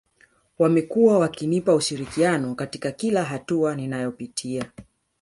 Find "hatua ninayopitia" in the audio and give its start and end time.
3.23-4.71